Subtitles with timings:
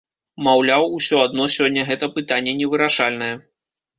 [0.45, 3.31] Маўляў, усё адно сёння гэта пытанне невырашальнае.